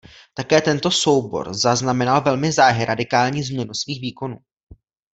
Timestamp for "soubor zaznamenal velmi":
0.91-2.51